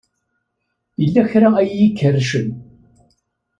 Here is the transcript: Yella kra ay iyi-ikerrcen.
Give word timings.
Yella 1.01 1.21
kra 1.31 1.49
ay 1.57 1.69
iyi-ikerrcen. 1.71 2.49